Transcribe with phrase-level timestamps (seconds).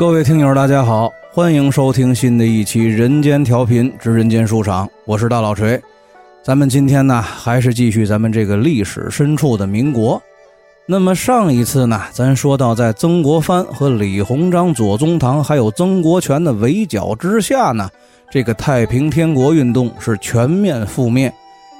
[0.00, 5.78] 各位听友，大家好，欢迎收听新的一期《人间调频之人间书场》，我是大老锤。
[6.42, 10.18] 咱们今天呢，还是继续咱们这个历史深处的民国。
[10.86, 17.86] 那么上一次呢，咱说到在曾国藩和李鸿章、左宗棠还有曾国荃的围剿之下呢，
[18.30, 21.30] 这个太平天国运动是全面覆灭。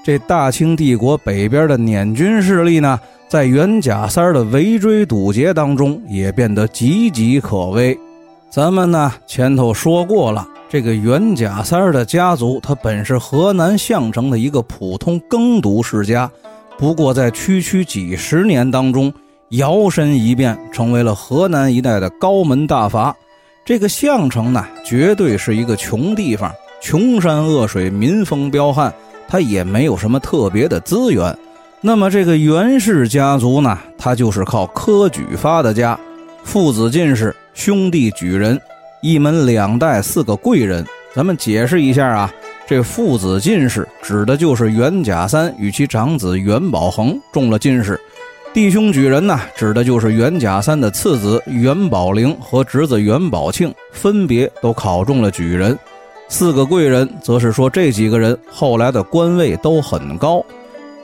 [0.04, 3.00] 这大清帝国北边的捻军势力呢，
[3.30, 7.98] 在袁甲三的围追堵截当中，也变得岌岌可危。
[8.50, 16.28] 咱们呢前头说过了，这个袁甲三的家族，他本是河南项城的一个普通耕读世家，
[16.76, 19.12] 不过在区区几十年当中，
[19.50, 23.14] 摇身一变成为了河南一带的高门大阀。
[23.64, 28.93] 这个项城呢，绝对是一个穷地方，穷山恶水，民风彪悍，
[29.28, 31.38] 他也没有什么特别的资源。
[31.80, 35.96] 那么这个袁氏家族呢，他就是靠科举发的家，
[36.43, 37.32] 父子进士。
[37.52, 38.60] 兄弟举人，
[39.02, 40.84] 一门两代四个贵人。
[41.15, 42.32] 咱们解释一下啊，
[42.66, 47.96] 这父子进士指的就是袁甲三与其长子袁宝恒中了进士；
[48.54, 55.76] 弟兄举人呢，指的就是袁甲三的次子袁宝龄和侄子袁宝庆分别都考中了举人。
[56.28, 60.45] 四个贵人，则是说这几个人后来的官位都很高。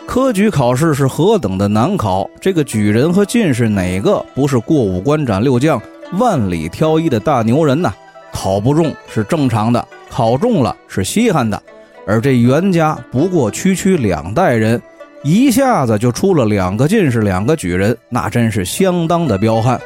[0.06, 5.82] 科举考试是何等的难考，这个举人和进士哪个不是过五关斩六将？
[6.14, 7.92] 万里挑一的大牛人呐，
[8.32, 11.60] 考不中是正常的，考中了是稀罕的。
[12.06, 14.80] 而这袁家不过区区两代人，
[15.24, 19.80] 一下子就出了两个进士，两个举人，那真是相当的彪悍。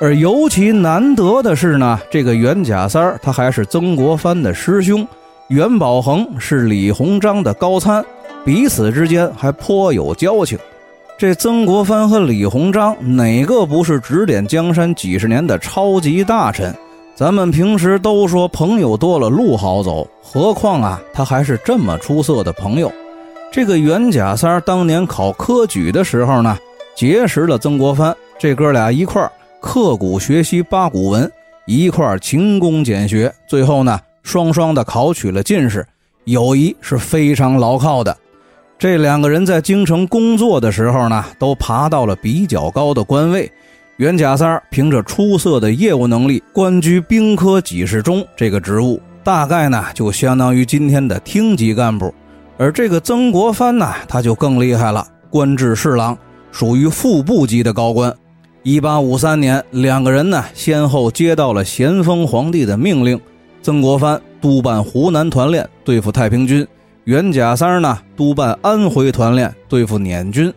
[0.00, 5.06] 而尤其难得的是呢，这个袁甲三儿他还是曾国藩的师兄，
[5.48, 8.04] 袁宝恒是李鸿章的高参，
[8.44, 10.58] 彼此之间还颇有交情。
[11.18, 16.74] 这曾国藩和李鸿章哪个不是指点江山几十年的超级大臣？
[17.14, 22.92] 咱们平时都说朋友多了路好走，何况啊，他还是这么出色的朋友。
[23.50, 26.58] 这个袁甲三当年考科举的时候呢，
[26.94, 29.26] 结识了曾国藩，这哥俩一块
[29.58, 31.30] 刻苦学习八股文，
[31.64, 35.86] 一块勤工俭学，最后呢，双双的考取了进士，
[36.24, 38.14] 友谊是非常牢靠的。
[38.78, 43.50] 这两个人在京城工作的时候呢，都爬到了比较高的官位。
[43.96, 52.12] 袁甲三凭着出色的业务能力，官居兵科给事中这个职务，大概呢就相当于今天的厅级干部。
[52.58, 56.16] 而这个曾国藩呢，他就更厉害了，官至侍郎，
[56.52, 58.14] 属于副部级的高官。
[58.62, 63.18] 一八五三年，两个人呢先后接到了咸丰皇帝的命令，
[63.62, 66.66] 曾国藩督办湖南团练，对付太平军。
[67.06, 70.52] 袁甲三呢，督办安徽团练对付捻军。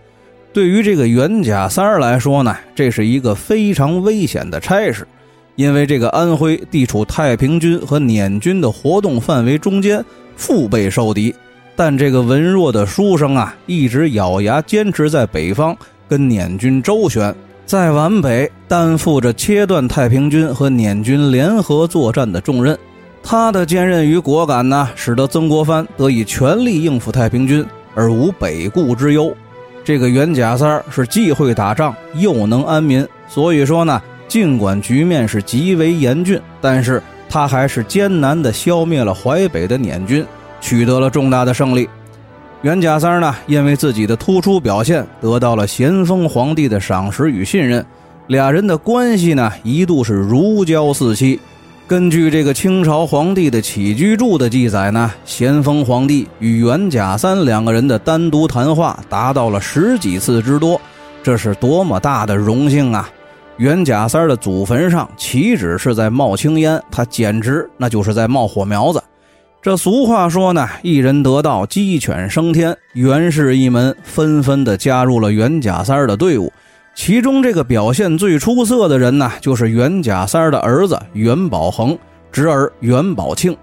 [0.52, 5.08] 对于这个袁甲三来说呢，这是一个非常危险的差事，
[5.56, 10.04] 因为这个安徽地处太平军和捻军的活动范围中间，
[10.36, 11.36] 腹背受敌。
[11.76, 15.78] 但这个文弱的书生啊，一直咬牙坚持在北方
[16.08, 17.32] 跟捻军周旋，
[17.68, 22.76] 在皖北担负着切断太平军和捻军联合作战的重任。
[23.22, 29.36] 他的坚韧与果敢呢，使得曾国藩得以全力应付太平军，而无北顾之忧。
[29.84, 40.26] 这个袁甲三儿是既会打仗又能安民，所以说呢，尽管局面是极为严峻，但是他还是艰难地消灭了淮北的捻军，
[40.60, 41.88] 取得了重大的胜利。
[42.62, 47.86] 袁甲三儿呢，因为自己的突出表现，得到了咸丰皇帝的赏识与信任，
[48.28, 51.40] 俩人的关系呢，一度是如胶似漆。
[51.90, 60.80] 根据这个清朝皇帝的起居注的记载呢，咸丰皇帝与袁甲三两个人的单独谈话达到了十几次之多，
[61.24, 63.10] 这是多么大的荣幸啊！
[63.58, 69.02] 袁甲三的祖坟上岂止是在冒青烟，他简直那就是在冒火苗子。
[69.60, 72.78] 这俗话说呢，一人得道，鸡犬升天。
[72.94, 76.54] 袁氏一门纷纷的加入了袁甲三的队伍。
[77.00, 81.98] 其中这个表现最出色的人呢，就是袁甲三的儿子袁宝恒，
[82.30, 83.56] 侄儿袁宝庆。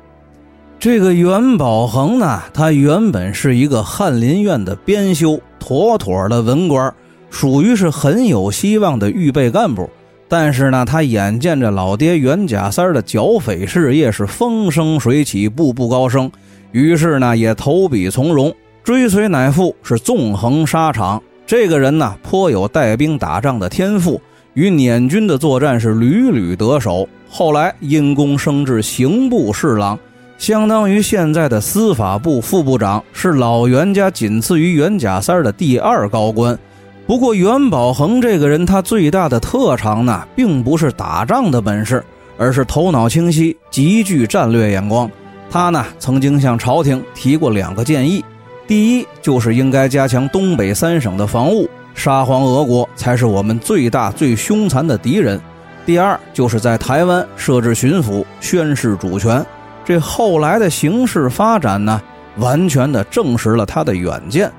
[0.78, 6.90] 这个袁宝恒呢，他原本是一个翰林院的编修，妥妥的文官，
[7.28, 9.86] 属于是很有希望的预备干部。
[10.28, 16.32] 但是呢，他眼见着老爹袁甲三的剿匪事业是风生水起，步步高升，
[16.72, 21.22] 于是呢，也投笔从戎，追随乃父是纵横沙场。
[21.46, 24.20] 这个人呢，颇有带兵打仗的天赋，
[24.54, 27.08] 与捻军的作战是屡屡得手。
[27.28, 29.96] 后来因功升至刑部侍郎，
[30.38, 36.58] 相当于现在的司法部副部长，是老袁家仅次于袁甲三的第二高官。
[37.06, 42.02] 不过袁宝恒这个人，他最大的特长呢，并不是打仗的本事，
[42.36, 45.08] 而是头脑清晰，极具战略眼光。
[45.48, 48.24] 他呢曾经向朝廷提过两个建议：
[48.66, 55.38] 第一，就是应该加强东北三省的防务，沙皇俄国才是我们最大最凶残的敌人；
[55.84, 59.44] 第二，就是在台湾设置巡抚，宣示主权。
[59.84, 62.02] 这后来的形势发展呢，
[62.38, 64.50] 完全的证实了他的远见。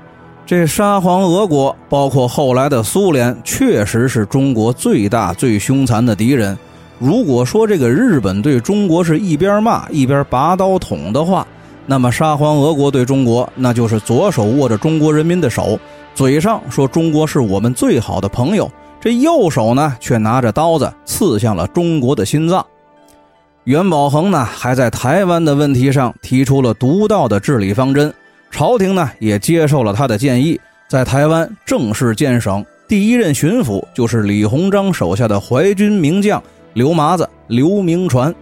[0.46, 6.56] 这沙皇俄国，包括后来的苏联，确实是中国最大最凶残的敌人。
[6.98, 11.46] 如果说这个日本对中国是一边骂一边拔刀捅的话，
[11.90, 15.80] 那么沙皇俄国对中国那就是左手握着中国人民的手，
[16.14, 18.70] 嘴上说中国是我们最好的朋友，
[19.00, 22.64] 这右手呢却拿着刀子刺向了中国的心脏。
[23.64, 28.12] 袁宝恒呢还在台湾的问题上提出了独到的治理方针，
[28.50, 36.42] 朝廷呢也接受了他的建议，在台湾正式建省，第一任巡抚就是李鸿章手下的淮军名将。
[36.74, 38.32] 刘麻子、刘铭传，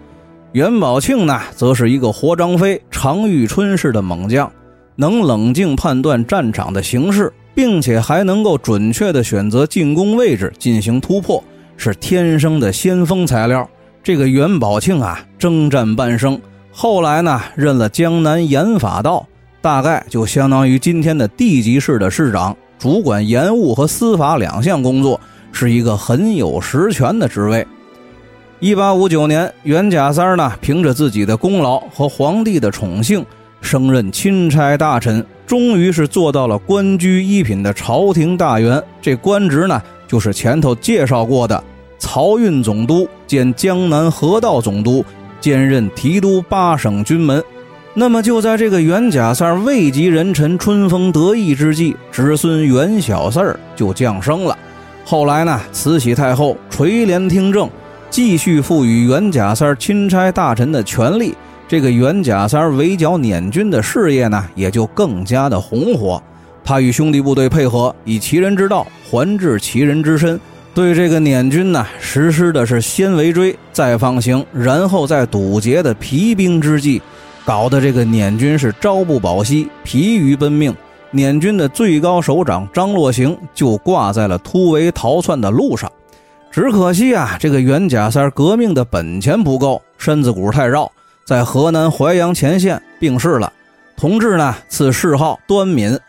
[0.56, 4.50] 袁宝庆呢，则是一个活张飞、常遇春式的猛将，
[4.94, 11.44] 能冷静判断战场的形势，并且还能够准确的选择进攻位置进行突破，
[11.76, 13.68] 是天生的先锋材料。
[14.02, 16.40] 这个袁宝庆啊，征战半生，
[16.72, 19.26] 后来呢，任了江南盐法道，
[19.60, 25.20] 大概就相当于今天的地级市的市长，主管盐务和司法两项工作，
[25.52, 27.66] 是一个很有实权的职位。
[28.58, 33.22] 一八五九年，袁家三呢，凭着自己的功劳和皇帝的宠幸，
[33.60, 38.82] 升任钦差大臣，终于是做到了官居一品的朝廷大员。
[39.02, 41.62] 这官职呢，就是前头介绍过的
[42.00, 45.04] 漕运总督兼江南河道总督，
[45.38, 47.44] 兼任提督八省军门。
[47.92, 54.56] 那么就在这个袁家三位极人臣、春风得意之际，侄孙袁小四儿就降生了。
[55.04, 57.68] 后来呢，慈禧太后垂帘听政。
[58.10, 61.34] 继续赋予袁甲三钦差大臣的权力，
[61.68, 66.22] 这个袁甲三围剿捻军的事业呢，也就更加的红火。
[66.64, 70.40] 他与兄弟部队配合，以其人之道还治其人之身，
[70.74, 77.02] 对这个捻军呢，实施的是先围追，再放行，然后再堵截的疲兵之计，
[77.44, 80.74] 搞得这个捻军是朝不保夕，疲于奔命。
[81.12, 85.90] 捻军的最高首长张洛行就挂在了突围逃窜的路上。
[86.56, 90.90] 只可惜啊，这个袁甲三革命的本钱不够，身子骨太绕，
[91.22, 93.52] 在河南淮阳前线病逝了。
[93.94, 96.00] 同志呢赐谥号端敏。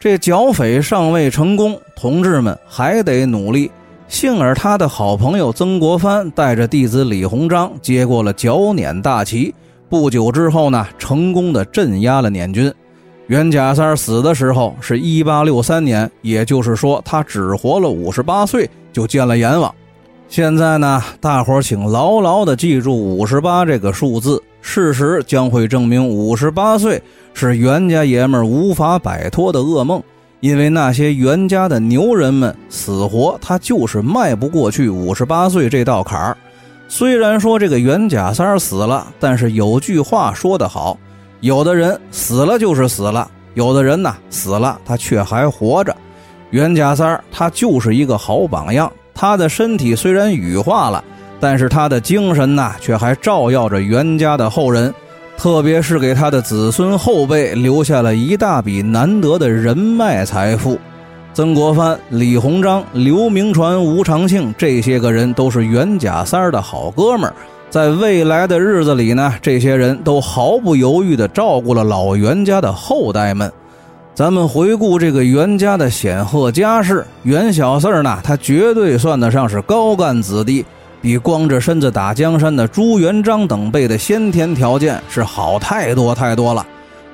[0.00, 3.70] 这剿匪尚未成功，同志们还得努力。
[4.08, 9.54] 幸而他的好朋友曾国藩带着弟子李鸿章接过了剿捻大旗，
[9.90, 12.72] 不久之后呢，成功的镇压了捻军。
[13.26, 19.70] 袁甲三死的时候是一八六三年，也就是说他只活了五十八岁就见了阎王。
[20.32, 24.42] 现在呢，大伙儿请牢牢的记住五十八这个数字。
[24.62, 27.02] 事实将会证明，五十八岁
[27.34, 30.02] 是袁家爷们儿无法摆脱的噩梦。
[30.40, 36.34] 因为那些袁家的牛人们死活他就是迈不过去五十八岁这道坎儿。
[36.88, 40.96] 虽然说这个袁家三儿死了，但是有句话说得好：
[41.40, 45.94] 有的人死了就是死了，有的人呢死了他却还活着。
[46.48, 48.90] 袁家三儿他就是一个好榜样。
[49.22, 51.04] 他的身体虽然羽化了，
[51.38, 54.92] 但是他的精神呐，却还照耀着袁家的后人，
[55.36, 60.76] 特别是给他的子孙后辈留下了一大笔难得的人脉财富。
[61.32, 67.34] 曾国藩、李鸿章、刘铭传、吴长庆这些个人都是袁家三儿的好哥们儿，
[67.70, 73.52] 在未来的日子里呢，这些人都毫不犹豫地照顾了老袁家的后代们。
[74.14, 80.66] 咱们回顾这个袁家的显赫家世，袁小四儿呢，他绝对算得上是高干子弟，
[81.00, 86.66] 比光着身子打江山的朱元璋等辈的先天条件是好太多太多了。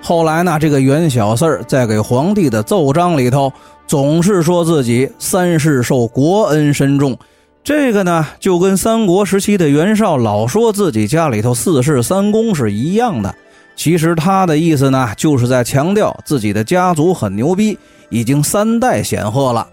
[0.03, 3.53] 后来呢，这个袁小四儿在给皇帝的奏章里头，
[3.87, 7.17] 总是说自己三世受国恩深重，
[7.63, 13.33] 这个呢，就跟三国时期的袁绍老说自己家里头四世三公是一样的。
[13.79, 17.79] 其实他的意思呢，就是在强调自己的家族很牛逼，
[18.11, 19.65] 已经三代显赫了。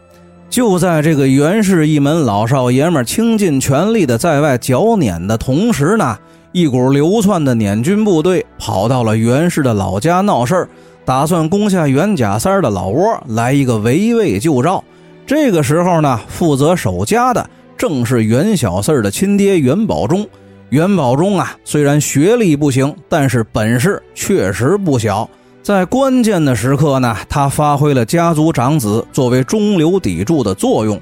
[0.47, 6.15] 就在这个袁氏一门老少爷们倾尽全力的在外剿捻的同时呢，
[6.51, 10.69] 一股流窜的捻军部队跑到了袁氏的老家闹事儿，
[11.03, 14.83] 打算攻下袁甲三的老窝，来一个围魏救赵。
[15.25, 20.27] 这个时候呢，负责守家的正是袁小四的亲爹袁保忠。
[20.69, 25.29] 袁保忠啊，虽然学历不行，但是本事确实不小。
[25.61, 30.99] 在关键的时刻呢，他发挥了家族长子作为中流砥柱的作用。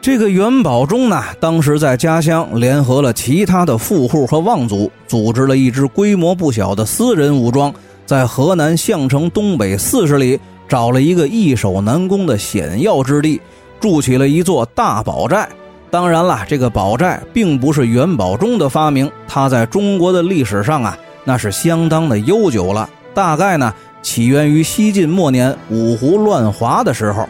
[0.00, 7.72] 这个袁宝忠呢，当时在家乡联合了其他的富户和望族，组织了一支规模不小的私人武装，
[8.04, 13.40] 在河南项城东北四十里找了一个易守难攻的险要之地，
[13.80, 15.48] 筑起了一座大堡寨。
[15.90, 22.88] 当然了，这个堡寨并不是袁宝中的发明，它在中国的历史上啊，那是相当的悠久了。
[23.14, 27.28] 大概呢，起源于西晋末年五胡乱华的时候。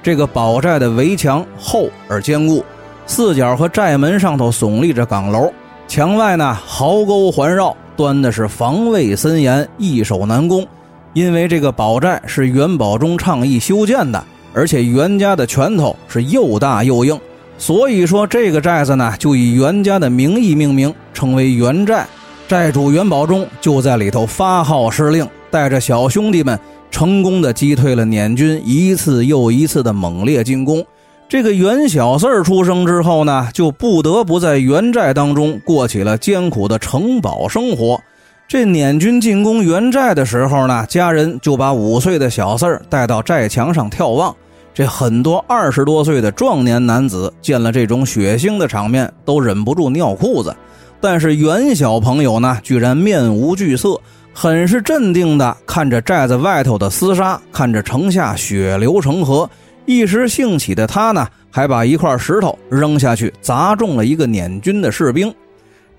[0.00, 2.64] 这个堡寨的围墙厚而坚固，
[3.04, 5.52] 四角和寨门上头耸立着岗楼，
[5.86, 10.66] 墙外呢壕沟环绕，端的是防卫森严，易守难攻。
[11.14, 14.24] 因为这个堡寨是元宝中倡议修建的，
[14.54, 17.20] 而且袁家的拳头是又大又硬，
[17.58, 22.06] 所以说这个寨子呢就以袁家的名义命名，称为袁寨。
[22.46, 26.58] 寨主元宝中就在里头发号施令，带着小兄弟们。
[26.90, 30.82] 成功的击退了捻军一次又一次的猛烈进攻。
[31.28, 38.00] 这个袁小四儿出生之后呢，就不得不在袁寨当中过起了艰苦的城堡生活。
[38.48, 44.34] 这捻军进攻袁寨的时候呢，家人就把五岁的小四儿带到寨墙上眺望。
[44.78, 50.54] 这很多二十多岁的壮年男子见了这种血腥的场面，都忍不住尿裤子。
[51.00, 54.00] 但是袁小朋友呢，居然面无惧色。
[54.32, 59.50] 很是镇定地看着寨子外头的厮杀，看着城下血流成河。
[59.84, 65.34] 一时兴起的他呢，还把一块石头扔下去，砸中了一个捻军的士兵。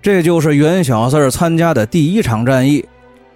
[0.02, 2.86] 这就是袁小四参加的第一场战役。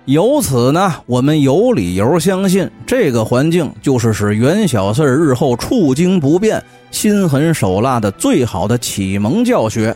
[0.06, 9.96] 由此呢，我们有理由相信，这个环境就是使袁小四日后处惊不变、心狠手辣的最好的启蒙教学。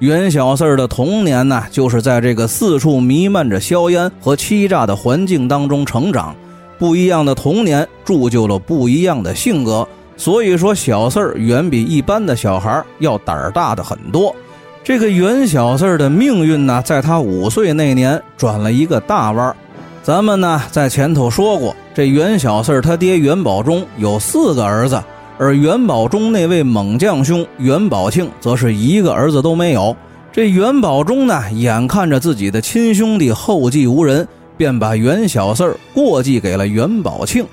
[0.00, 6.34] 袁小四儿的童年呢，就是在这个四处弥漫着硝烟和欺诈的环境当中成长。
[6.76, 9.86] 不一样的童年铸就了不一样的性格。
[10.16, 14.34] 所以说，小四儿远比一般的小孩要胆儿大的很多。
[14.84, 19.56] 这个袁小四儿的命运呢，在他五岁那年转了一个大弯。
[20.02, 25.02] 咱们呢在前头说过，这袁小四儿他爹袁宝忠有四个儿子。
[25.38, 29.96] 而元宝中那位猛将兄元宝庆，则是一个儿子都没有。
[30.30, 37.46] 这元宝中呢，眼看着自己的亲兄弟后继无人，便把袁小四儿过继给了元宝庆。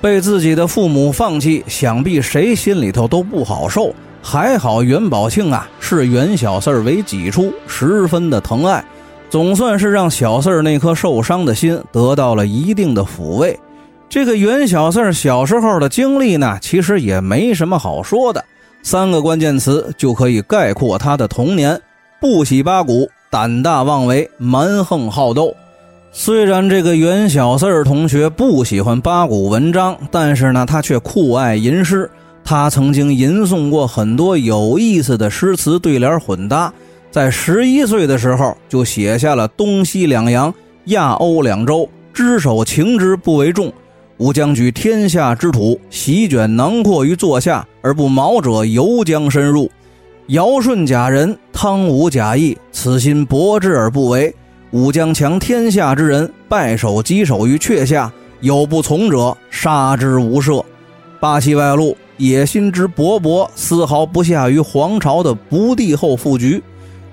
[0.00, 3.94] 被自己的父母放弃，想必谁心里头都不好受。
[4.22, 8.82] 还好元宝庆啊，视袁小四儿为己出，十分的疼爱，
[9.28, 13.58] 总算是让小四儿那颗受伤的心得到了一定的抚慰。
[14.08, 18.44] 这个袁小四儿小时候的经历呢，其实也没什么好说的，
[18.82, 21.80] 三个关键词就可以概括他的童年：
[22.20, 25.52] 不喜八股、胆大妄为、蛮横好斗。
[26.12, 32.08] 虽然这个袁小四儿同学不喜欢八股文章，但是呢，他却酷爱吟诗。
[32.44, 36.72] 他曾经吟诵过很多有意思的诗词对联混搭，
[37.10, 40.52] 在十一岁的时候就写下了“东西两洋、
[40.86, 43.72] 亚欧两洲，只手情之不为重”。
[44.18, 49.70] 吾将举天下之土，席卷囊括于座下，而不毛者犹将深入。
[50.28, 54.32] 尧舜假人，汤武假义，此心博之而不为。
[54.70, 60.64] 吾将强天下之人，拜首稽首于阙下，有不从者，杀之无赦。
[61.18, 66.62] 八旗外露，野心之勃勃，丝毫不下于皇朝的不帝后副局。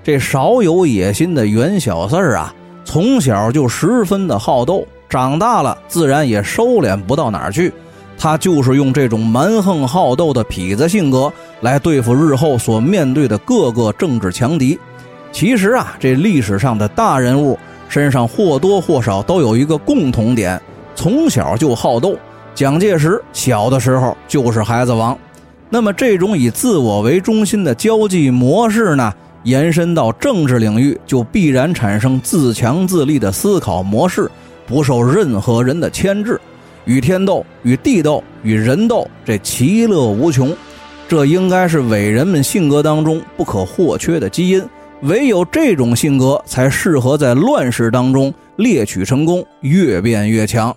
[0.02, 2.54] 这少有野心的袁小四儿啊，
[2.84, 4.86] 从小就十分的好斗。
[5.08, 7.72] 长大了，自然也收敛不到哪儿去。
[8.16, 14.78] 他就是用这种蛮横好斗的痞子性格来对付日后所面对的各个政治强敌。
[15.32, 20.60] 其实啊，这历史上的大人物身上或多或少都有一个共同点：
[20.94, 22.16] 从小就好斗。
[22.60, 25.16] 蒋介石小的时候就是孩子王。
[25.70, 29.10] 那么，这种以自我为中心的交际模式呢，
[29.44, 34.30] 延伸到政治领域，就必然产生自强自立的思考模式。
[34.66, 36.38] 不受任何人的牵制，
[36.84, 40.54] 与天斗，与地斗，与人斗，这其乐无穷。
[41.08, 44.62] 这应该是伟人们性格当中不可或缺的基因。
[45.04, 50.76] 唯有这种性格，才适合在乱世当中猎取成功，越变越强。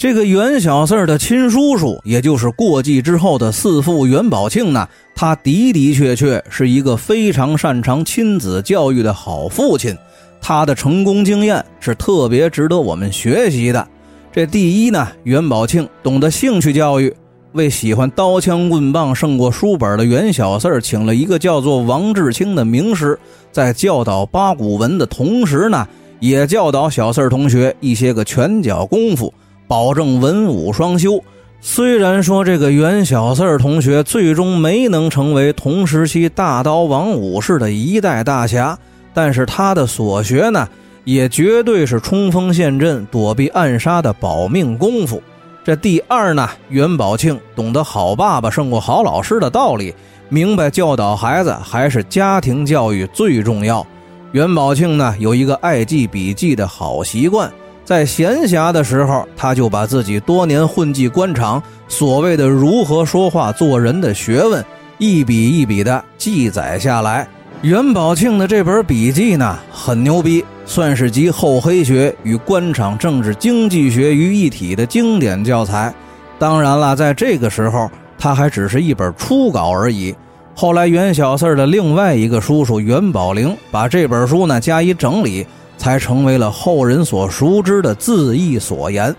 [0.00, 9.94] 这个袁小四的亲叔叔，也就是过继之后的四父袁宝庆呢，他的的确确是一个非常擅长亲子教育的好父亲。
[10.40, 13.86] 他的成功经验是特别值得我们学习的。
[14.32, 17.14] 这第一呢，袁宝庆懂得兴趣教育，
[17.52, 23.18] 为喜欢刀枪棍棒胜过书本的袁小四儿请了一个叫做王志清的名师，
[23.52, 25.86] 在教导八股文的同时呢，
[26.20, 29.30] 也教导小四儿同学一些个拳脚功夫，
[29.70, 31.22] 保证文武双修。
[31.60, 38.76] 虽然说这个袁小四儿同学最终没能成为同时期大刀王武士的一代大侠，
[39.14, 40.68] 但是他的所学呢，
[41.04, 45.22] 也绝对是冲锋陷阵、躲避暗杀的保命功夫。
[45.62, 49.94] 这第二呢，袁宝庆懂得好爸爸胜过好老师的道理，
[50.28, 53.86] 明白教导孩子还是家庭教育最重要。
[54.32, 57.48] 袁宝庆呢，有一个爱记笔记的好习惯。
[57.90, 64.64] 在闲暇的时候，他就把自己多年混迹官场所谓的如何说话做人的学问，
[64.98, 67.26] 一笔一笔的记载下来。
[67.62, 75.92] 袁宝庆的这本笔记呢，很牛逼，算是集厚黑学与官场政治经济学于一体的经典教材。
[76.38, 80.14] 当然了，在这个时候，他还只是一本初稿而已。
[80.54, 85.44] 后来，袁小四的另外一个叔叔袁宝玲把这本书呢加以整理。
[85.80, 89.16] 才成为了后人所熟知的字义所言。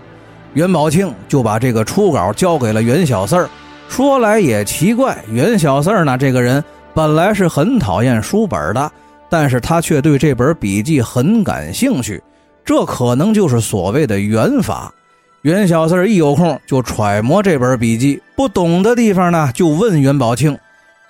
[0.54, 3.50] 袁宝庆就把这个初稿交给了袁小四儿。
[3.88, 6.62] 说来也奇怪，袁小四儿呢，这个人
[6.94, 8.92] 本来是很讨厌书本的，
[9.28, 12.22] 但是他却对这本笔记很感兴趣。
[12.64, 14.94] 这可能就是所谓的缘法。
[15.40, 20.56] 袁小四儿一有空就揣摩这本笔记，不懂的地方呢，就问袁宝庆。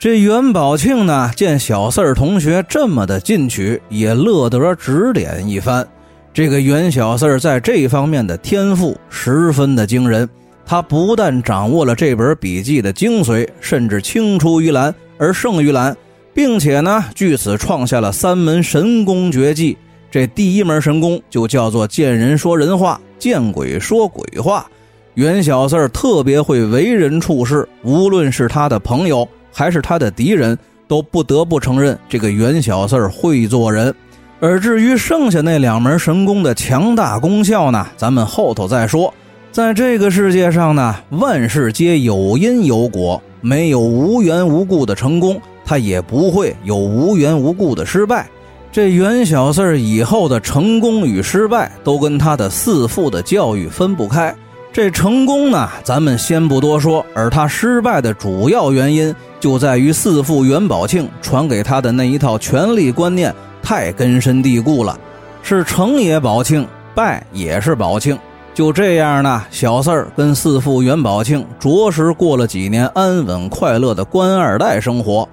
[0.03, 5.87] 这袁宝庆呢，见小四儿同学这么的进取，也乐得指点一番。
[6.35, 10.29] 这个袁小四儿在这方面的天赋十分的惊人，
[10.67, 15.97] 他不但掌握了这本笔记的精髓，甚至青出于蓝而胜于蓝，
[16.35, 19.79] 并且呢，据此创下了三门神功绝技。
[20.11, 24.67] 这第一门神功就叫做见人说人话，见鬼说鬼话。
[25.15, 29.29] 袁小四儿特别会为人处事，无论是他的朋友。
[29.53, 33.95] 还是他的敌人都不得不承认这个袁小四会做人，
[34.41, 39.13] 而至于剩下那两门神功的强大功效呢，咱们后头再说。
[39.51, 48.27] 在这个世界上呢，万事皆有因有果，没有无缘无故的成功，他也不会有无缘无故的失败。
[48.73, 54.35] 这袁小四以后的成功与失败，都跟他的四父的教育分不开。
[54.73, 59.15] 这成功呢，咱们先不多说，而他失败的主要原因。
[59.39, 64.99] 就在于四父袁宝庆传给他的那一套权力观念太根深蒂固了，
[65.43, 68.19] 是成也宝庆，败也是宝庆。
[68.55, 75.29] 就这样呢，小四儿跟四父袁宝庆着实过了几年安稳快乐的官二代生活。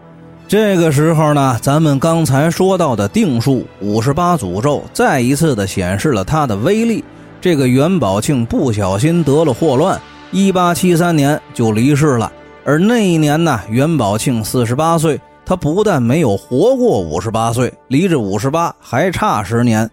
[0.48, 7.06] 这个时候呢，咱们刚才说到的定数五十八诅咒再一次的显示了它的威力。
[7.42, 10.00] 这个袁宝庆不小心得了霍乱，
[10.32, 12.32] 一八七三年就离世了。
[12.66, 19.90] 而那一年呢，袁宝庆四十八岁，他不但没有活过五十八岁，离这五十八还差十年。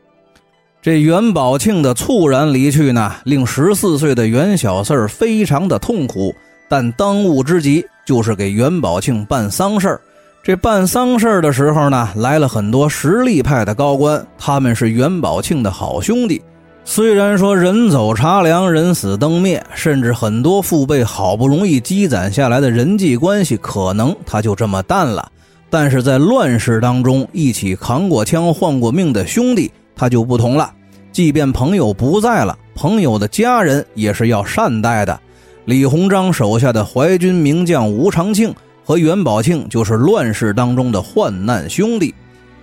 [0.83, 6.35] 这袁宝庆的猝然离去呢，令十四岁的袁小四儿非常的痛苦。
[6.69, 10.01] 但当务之急就是给袁宝庆办丧事儿。
[10.43, 16.43] 这办丧事儿的时候呢，来了很多实力派的高官，他们是袁宝庆的好兄弟。
[16.89, 25.29] 虽然说人走茶凉，人死灯灭，甚至很多父辈好不容易积攒下来的人际关系，可能他就这么淡了。
[25.69, 30.73] 但是在乱世当中，一起扛过枪、换过命的兄弟，他就不同了。
[31.11, 35.19] 即便朋友不在了，朋友的家人也是要善待的。
[35.65, 42.15] 李鸿章手下的淮军名将吴长庆和袁宝庆就是乱世当中的患难兄弟。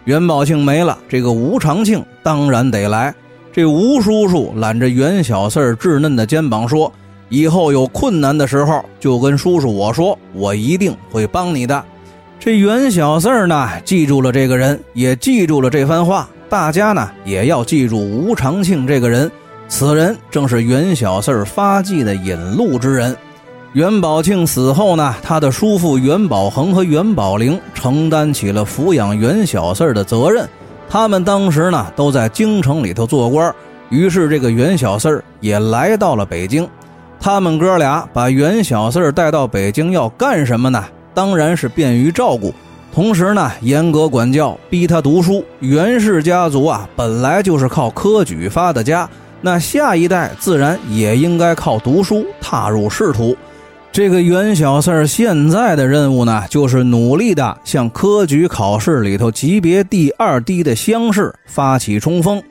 [0.06, 3.14] 袁宝庆没了，这个吴长庆当然得来。
[3.54, 6.92] 这吴叔叔揽着袁小四稚嫩的肩膀说
[7.30, 11.86] ：“以后有困难的时候，就跟叔叔我说，我一定会帮你的。”
[12.39, 16.28] 这袁小四呢，记住了这个人，也记住了这番话。
[16.50, 19.32] 大家呢，也要记住吴长庆这个人。
[19.68, 23.16] 此人正是袁小四发迹的引路之人。
[23.74, 30.50] 袁宝庆死后呢，他的叔父袁宝恒和袁宝玲承担起了抚养袁小四的责任。
[30.89, 33.54] 他们当时呢都在京城里头做官，
[33.89, 36.67] 于是这个袁小四儿也来到了北京。
[37.19, 40.84] 他们哥俩把袁小四儿带到北京要干什么呢？
[41.13, 42.54] 当然是便于照顾，
[42.93, 45.43] 同时呢严格管教，逼他读书。
[45.60, 49.10] 袁氏家族啊本来就是靠科举发的家，
[49.41, 53.36] 那下一代自然也应该靠读书踏入仕途。
[53.93, 62.41] 这个袁小四儿现在的任务呢，就是努力的向科举考试里头级别第二低的乡试发起冲锋。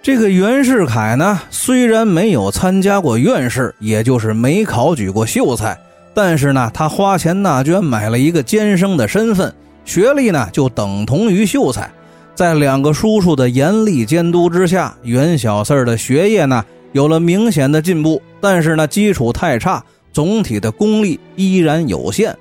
[0.00, 5.78] 这个袁世凯呢，虽然没有参加过院试，也就是没考举过秀才，
[6.14, 9.52] 但是呢，他花钱纳捐买了一个监生的身份，
[9.84, 11.90] 学历呢就等同于秀才。
[12.34, 19.84] 在两个叔叔的严厉监督之下，袁小四儿的学业呢有了明显的进步，但是呢，基础太差。
[20.18, 22.36] 总体的功力依然有限。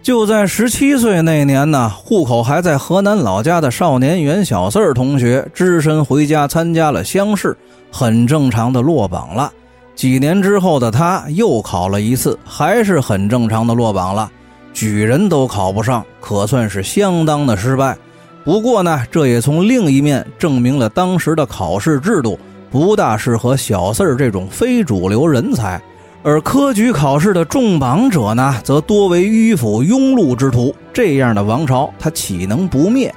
[0.00, 7.56] 就在十七岁那年呢，户口还在河南老家的少年袁小四儿同学，只身回家参加了乡试，
[7.90, 9.52] 很正常的落榜了。
[9.96, 14.30] 几年之后的他又考了一次，还是很正常的落榜了，
[14.72, 17.98] 举人都考不上，可算是相当的失败。
[18.44, 22.38] 不过呢，这也从另一面证明了当时的考试制度
[22.70, 25.82] 不大适合小四儿这种非主流人才。
[26.28, 30.74] 而科举考试的中榜者呢，则多为迂腐庸碌之徒。
[30.92, 33.14] 这样的王朝，他岂能不灭？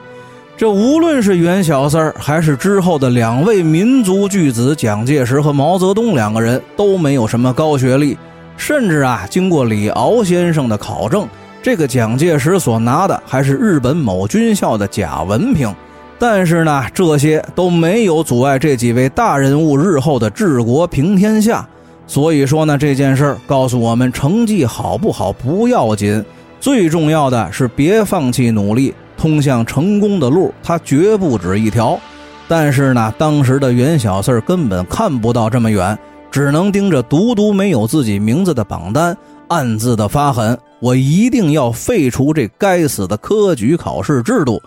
[0.55, 8.15] 这无论是袁小四儿，还是之后的两位民族巨子蒋介石和毛泽东两个人，都没有什么高学历。
[8.57, 11.27] 甚至啊，经过李敖先生的考证，
[11.63, 15.73] 这个蒋介石所拿的还是日本某军校的假文凭。
[16.19, 21.67] 但是呢，这些都没有阻碍这几位大人物日后的治国平天下。
[22.09, 26.25] 所以说呢，这件事儿告诉我们，成绩好不好不要紧，
[26.59, 28.93] 最重要的是别放弃努力。
[29.15, 31.99] 通向成功的路，它绝不止一条。
[32.47, 35.95] 但是呢，当时的袁小四根本看不到这么远，
[36.31, 39.15] 只能盯着独独没有自己名字的榜单，
[39.49, 44.59] 暗自的发狠：我一定要废除这该死的科举考试制度。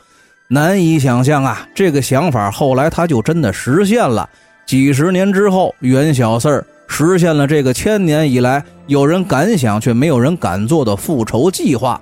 [0.46, 4.28] 难以想象啊，这个想法后来他就真的实现了。
[4.64, 6.64] 几十年之后，袁小四儿。
[6.94, 11.98] 实现了这个千年以来有人敢想却没有人敢做的复仇计划。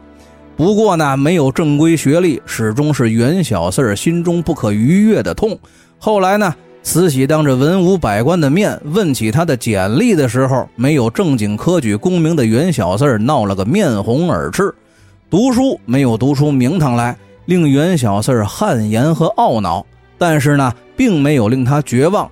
[0.57, 5.57] 不过呢，没有正规学历始终是袁小四儿心中不可逾越的痛。
[5.97, 14.75] 后来呢，慈禧当着文武百官的面问起他的简历的时候，没有正经科举功名的袁小四儿闹了个面红耳赤。
[15.31, 19.87] 读书没有读出名堂来，令袁小四儿汗颜和懊恼。
[20.19, 22.29] 但是呢，并没有令他绝望。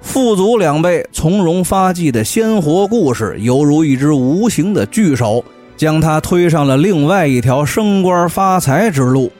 [0.00, 5.44] 父祖两辈从容发迹的鲜活故事，犹如一只无形的巨手，
[5.76, 9.30] 将他推上了另外一条升官发财之路。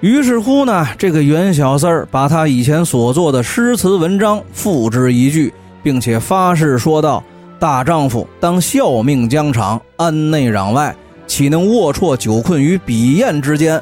[0.00, 5.52] 于是乎呢，这个袁小四儿把他以前所做的诗词文章付之一炬，
[5.82, 7.22] 并且发誓说道
[7.58, 10.94] ：“大丈夫当效命疆场，安内攘外，
[11.26, 13.80] 岂能龌龊久困于笔砚之间？”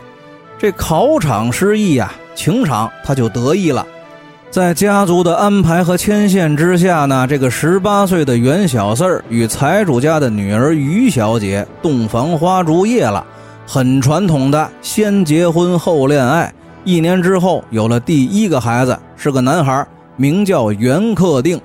[0.59, 3.87] 这考场失意啊，情场他就得意了。
[4.51, 13.25] 在家族的安排和牵线之下呢，这个十八岁的袁小四儿与财主家的女儿于小姐洞房花烛夜了。
[13.67, 16.53] 很传统的，先结婚后恋爱。
[16.85, 21.61] 一年之后，有了第一个孩子，是个男孩，名叫袁克定。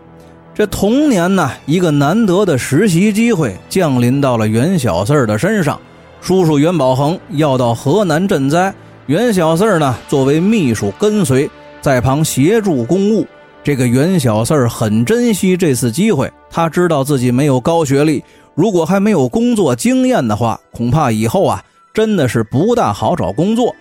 [0.54, 5.80] 这同年呢，一个难得的实习机会降临到了袁小四儿的身上。
[6.20, 8.74] 叔叔袁宝恒要到河南赈灾，
[9.06, 11.50] 袁小四儿呢，作为秘书跟随。
[11.82, 13.26] 在旁协助公务，
[13.64, 16.32] 这个袁小四儿很珍惜这次机会。
[16.50, 23.76] 他知道自己没有高学历，如果还没有工作经验的话，恐怕以后啊真的是不大好找工作。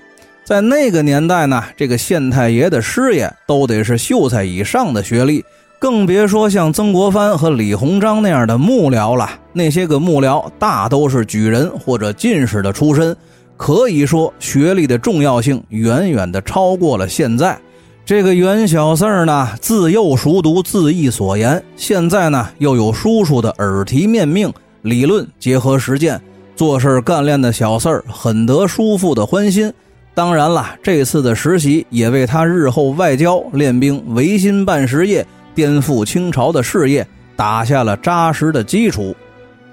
[0.45, 5.45] 在那个年代呢，这个县太爷的师爷都得是秀才以上的学历，
[5.79, 9.29] 更别说像曾国藩和李鸿章那样的幕僚了。
[9.53, 13.15] 那些个幕僚大都是举人或者进士的出身，
[13.59, 17.59] 可以说学历的重要性远远的超过了现在。
[18.05, 26.21] 这个袁小四儿呢，自幼熟读字义所言，现在呢又有叔叔的耳提面命，理论结合实践，
[26.57, 29.73] 做事干练的小四儿很得叔父的欢心。
[30.13, 39.15] 当然了，这次的实习也为他日后外交、练兵、维新办实业、颠覆清朝的事业打下了扎实的基础。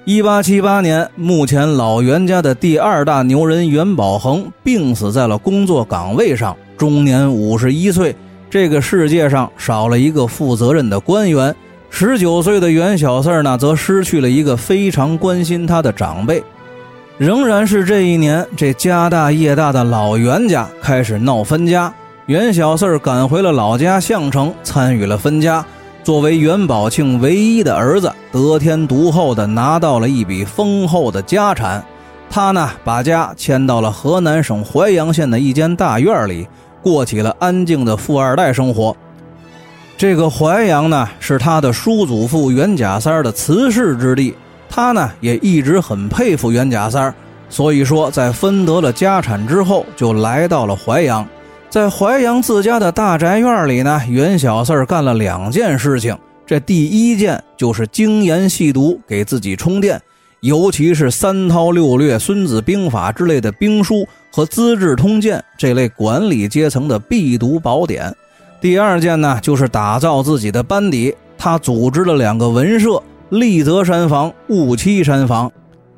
[0.08, 8.15] 一八七八年，目前老袁家的第二大牛人袁宝恒病死在了工作岗位上，终年五十一岁。
[8.50, 11.54] 这个世界上少了一个负责任的官员，
[11.89, 16.41] 十九岁的袁小四呢，则失去了一个非常关心他的长辈。
[17.17, 21.93] 仍然是这一年，这家大业大的老袁家开始闹分家。
[22.28, 25.65] 袁小四赶回了老家项城，参与了分家。
[26.08, 31.84] 作为袁宝庆唯一的儿子，得天独厚的拿到了一笔丰厚的家产。
[32.30, 36.48] 他呢，把家迁到了河南省淮阳县的一间大院里。
[36.82, 38.96] 过起了安静的富二代生活。
[39.98, 44.34] 这个淮阳呢，是他的叔祖父袁甲三的辞世之地。
[44.70, 47.13] 他呢，也一直很佩服袁甲三
[47.50, 51.28] 所以说，在分得了家产之后，就来到了淮阳。
[51.78, 56.18] 在淮阳自家的大宅院里呢，袁小四干了两件事情。
[56.44, 60.02] 这第一件就是精研细读，给自己充电。
[60.40, 68.12] 尤其是三韬六略、孙子兵法之类的兵书和资治通鉴这类管理阶层的必读宝典。
[68.60, 71.16] 第二件呢，就是打造自己的班底。
[71.38, 75.52] 他组织了两个文社：立泽山房、雾栖山房。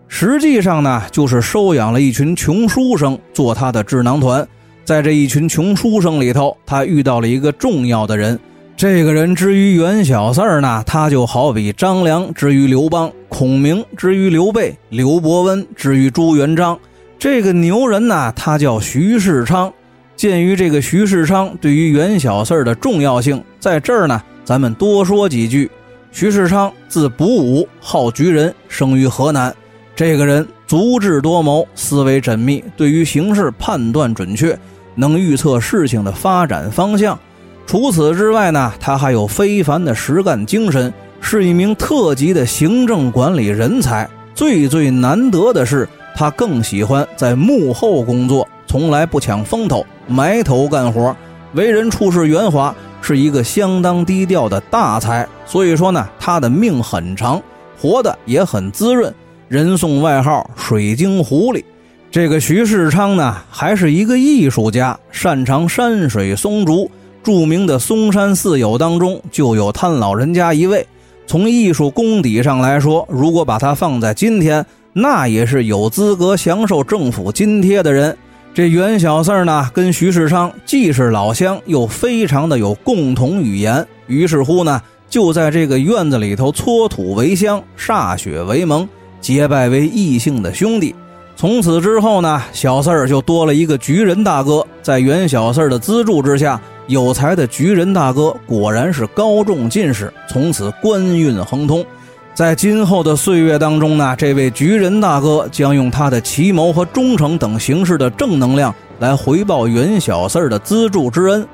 [0.09, 4.45] 实际上呢，就是收养了一群穷书生做他的智囊团。
[4.89, 8.39] 在这一群穷书生里头，他遇到了一个重要的人。
[8.75, 16.75] 这个人之于袁小四儿呢，他就好比张良之于刘邦，孔明之于刘备，刘伯温之于朱元璋。
[17.19, 19.71] 这个牛人呢，他叫徐世昌。
[20.15, 25.69] 鉴于这个徐世昌对于袁小四儿的重要性，在这儿呢，咱们多说几句。
[26.11, 29.55] 徐世昌字卜武，号菊人，生于河南。
[29.95, 34.57] 这个人足智多谋，思维缜密，对于形势判断准确，
[34.99, 37.17] 能预测事情的发展方向。
[37.65, 44.09] 除此之外呢，他还有非凡的实干精神，是一名特级的行政管理人才。
[44.35, 51.15] 最最难得的是，他更喜欢在幕后工作，从来不抢风头，埋头干活，
[51.53, 55.27] 为人处事圆滑，是一个相当低调的大才。
[55.45, 57.41] 所以说呢，他的命很长，
[57.79, 59.13] 活得也很滋润，
[59.47, 61.63] 人送外号“水晶狐狸”。
[62.11, 66.89] 这个徐世昌呢，还是一个艺术家，擅长山水松竹。
[67.21, 70.85] 著名的嵩山四友当中就有他老人家一位。
[71.27, 78.17] 从艺术功底上来说，如果把他放在今天，那也是有资格享受政府津贴的人。
[78.55, 83.85] 这袁小四呢，跟徐世昌既是老乡，又非常的有共同语言。
[84.07, 88.89] 于是乎呢，就在这个院子里头搓土为香，歃血为盟，
[89.21, 90.95] 结拜为异姓的兄弟。
[91.39, 94.61] 从此之后呢，小四儿就多了一个局人大哥。
[94.81, 96.59] 在袁小四儿的资助之下。
[96.87, 101.85] 有才的举人大哥果然是高中进士，从此官运亨通。
[102.33, 111.47] 在今后的岁月当中呢，这位举人大哥将用他的奇谋和忠诚等形式的正能量来回报袁小四儿的资助之恩。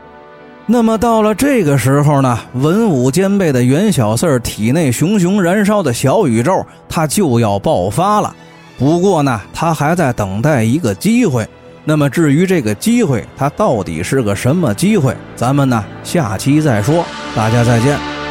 [0.65, 8.33] 那么到了这个时候呢，文武兼备的袁小四儿体内熊熊燃烧的小宇宙，他就要爆发了。
[8.77, 11.47] 不过呢，他还在等待一个机会。
[11.87, 15.15] 那么至于这个机会，它到底是个什么机会？
[15.35, 17.05] 咱们呢下期再说。
[17.35, 18.24] 大家再见。